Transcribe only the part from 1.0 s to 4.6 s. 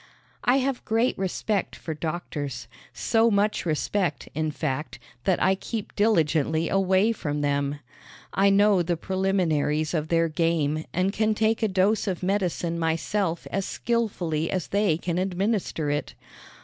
respect for doctors so much respect, in